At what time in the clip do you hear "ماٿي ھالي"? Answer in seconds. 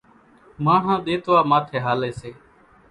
1.49-2.11